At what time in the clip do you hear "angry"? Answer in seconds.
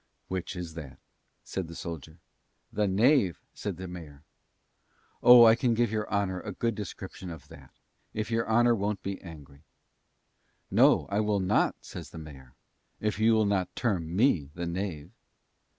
9.21-9.61